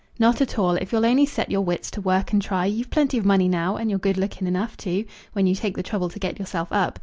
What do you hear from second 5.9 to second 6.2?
to